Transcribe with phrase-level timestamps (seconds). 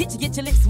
[0.00, 0.69] Get you, get your lips